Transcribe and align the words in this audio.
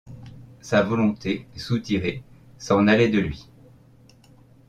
Sa 0.61 0.81
volonté, 0.81 1.45
soutirée, 1.55 2.23
s’en 2.57 2.87
allait 2.87 3.09
de 3.09 3.19
lui. 3.19 3.51